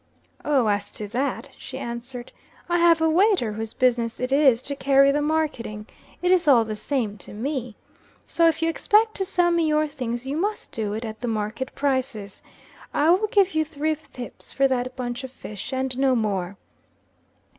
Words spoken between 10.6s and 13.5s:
do it at the market prices. I will